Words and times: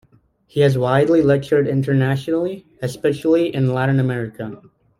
He 0.47 0.61
has 0.61 0.79
widely 0.79 1.21
lectured 1.21 1.67
internationally, 1.67 2.65
especially 2.81 3.53
in 3.53 3.71
Latin 3.71 3.99
America. 3.99 4.59